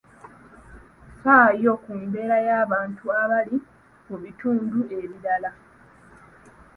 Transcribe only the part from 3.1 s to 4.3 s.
abali mu